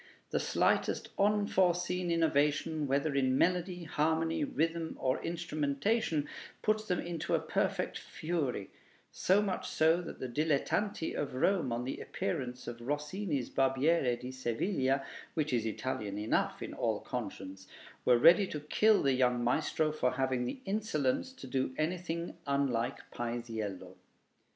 The 0.31 0.39
slightest 0.39 1.09
unforeseen 1.19 2.09
innovation, 2.09 2.87
whether 2.87 3.13
in 3.13 3.37
melody, 3.37 3.83
harmony, 3.83 4.43
rhythm, 4.43 4.97
or 4.99 5.21
instrumentation, 5.23 6.27
puts 6.63 6.87
them 6.87 6.99
into 6.99 7.35
a 7.35 7.39
perfect 7.39 7.99
fury; 7.99 8.71
so 9.11 9.43
much 9.43 9.67
so, 9.67 10.01
that 10.01 10.19
the 10.19 10.27
dilettanti 10.27 11.13
of 11.13 11.35
Rome, 11.35 11.71
on 11.71 11.83
the 11.83 11.99
appearance 12.01 12.65
of 12.67 12.81
Rossini's 12.81 13.51
'Barbiere 13.51 14.15
di 14.19 14.31
Seviglia' 14.31 15.05
(which 15.35 15.53
is 15.53 15.67
Italian 15.67 16.17
enough 16.17 16.63
in 16.63 16.73
all 16.73 17.01
conscience), 17.01 17.67
were 18.03 18.17
ready 18.17 18.47
to 18.47 18.59
kill 18.59 19.03
the 19.03 19.13
young 19.13 19.43
maestro 19.43 19.91
for 19.91 20.13
having 20.13 20.45
the 20.45 20.61
insolence 20.65 21.31
to 21.31 21.45
do 21.45 21.75
anything 21.77 22.35
unlike 22.47 22.97
Paisiello. 23.11 23.93